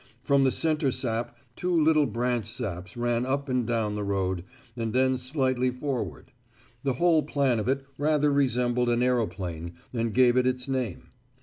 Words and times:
From 0.23 0.43
the 0.45 0.51
centre 0.51 0.91
sap 0.91 1.37
two 1.55 1.79
little 1.79 2.07
branch 2.07 2.47
saps 2.51 2.97
ran 2.97 3.23
up 3.23 3.47
and 3.47 3.67
down 3.67 3.93
the 3.93 4.03
road, 4.03 4.43
and 4.75 4.93
then 4.93 5.15
slightly 5.15 5.69
forward; 5.69 6.31
the 6.81 6.93
whole 6.93 7.21
plan 7.21 7.59
of 7.59 7.67
it 7.67 7.85
rather 7.99 8.33
resembled 8.33 8.89
an 8.89 9.03
aeroplane 9.03 9.73
and 9.93 10.11
gave 10.11 10.37
it 10.37 10.47
its 10.47 10.67
name. 10.67 11.09